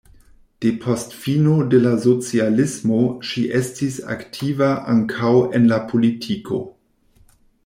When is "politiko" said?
5.93-6.65